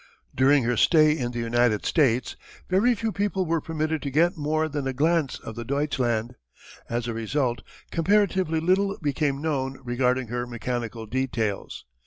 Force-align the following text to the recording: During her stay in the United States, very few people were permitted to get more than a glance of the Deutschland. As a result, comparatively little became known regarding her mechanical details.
During 0.33 0.63
her 0.63 0.77
stay 0.77 1.15
in 1.15 1.29
the 1.31 1.37
United 1.37 1.85
States, 1.85 2.35
very 2.67 2.95
few 2.95 3.11
people 3.11 3.45
were 3.45 3.61
permitted 3.61 4.01
to 4.01 4.09
get 4.09 4.35
more 4.35 4.67
than 4.67 4.87
a 4.87 4.93
glance 4.93 5.37
of 5.37 5.53
the 5.53 5.63
Deutschland. 5.63 6.33
As 6.89 7.07
a 7.07 7.13
result, 7.13 7.61
comparatively 7.91 8.59
little 8.59 8.97
became 8.99 9.43
known 9.43 9.79
regarding 9.83 10.29
her 10.29 10.47
mechanical 10.47 11.05
details. 11.05 11.85